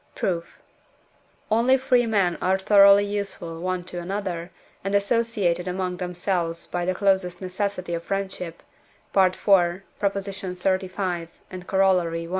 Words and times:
Proof. 0.15 0.57
Only 1.51 1.77
free 1.77 2.07
men 2.07 2.35
are 2.41 2.57
thoroughly 2.57 3.05
useful 3.05 3.61
one 3.61 3.83
to 3.83 3.99
another, 4.01 4.49
and 4.83 4.95
associated 4.95 5.67
among 5.67 5.97
themselves 5.97 6.65
by 6.65 6.85
the 6.85 6.95
closest 6.95 7.39
necessity 7.39 7.93
of 7.93 8.01
friendship 8.01 8.63
(IV. 9.15 9.33
xxxv., 9.37 11.27
and 11.51 11.67
Coroll. 11.67 12.15
i.) 12.15 12.29